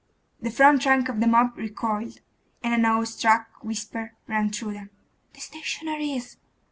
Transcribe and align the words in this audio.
The 0.41 0.49
front 0.49 0.83
rank 0.87 1.09
of 1.09 1.19
the 1.19 1.27
mob 1.27 1.55
recoiled; 1.55 2.21
and 2.63 2.73
an 2.73 2.85
awe 2.85 3.03
struck 3.03 3.51
whisper 3.63 4.15
ran 4.25 4.49
through 4.49 4.73
them.... 4.73 4.89
'The 5.33 5.41
Stationaries! 5.41 6.37